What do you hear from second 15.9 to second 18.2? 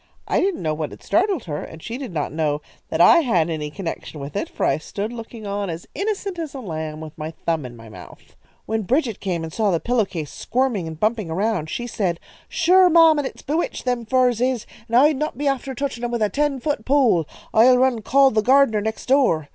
'em wid a tin fut pole. I'll run